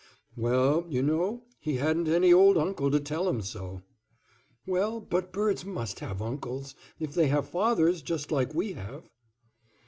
"Well, 0.35 0.87
you 0.89 1.03
know, 1.03 1.43
he 1.59 1.75
hadn't 1.75 2.07
any 2.07 2.33
old 2.33 2.57
uncle 2.57 2.89
to 2.89 2.99
tell 2.99 3.29
him 3.29 3.43
so." 3.43 3.83
"Well, 4.65 4.99
but 4.99 5.31
birds 5.31 5.63
must 5.63 5.99
have 5.99 6.23
uncles, 6.23 6.73
if 6.99 7.13
they 7.13 7.27
have 7.27 7.47
fathers 7.49 8.01
just 8.01 8.31
like 8.31 8.55
we 8.55 8.73
have." 8.73 9.11